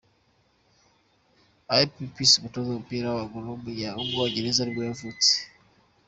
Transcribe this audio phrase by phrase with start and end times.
[1.77, 3.45] Ian Pearce, umutoza w’umupira w’amaguru
[3.99, 5.33] w’umwongereza nibwo yavutse.